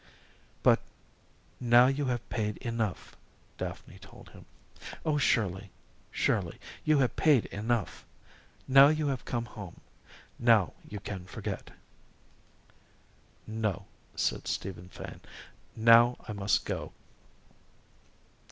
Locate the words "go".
16.65-16.93